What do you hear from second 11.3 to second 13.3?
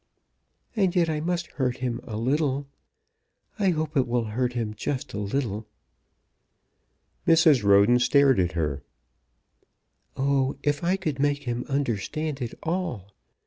him understand it all!